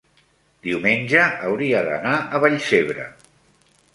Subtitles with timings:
[0.67, 3.05] diumenge hauria d'anar a Vallcebre.